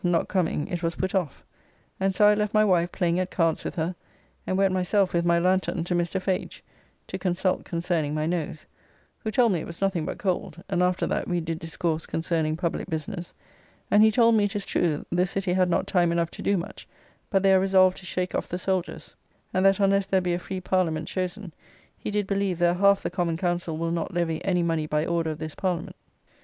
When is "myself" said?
4.73-5.13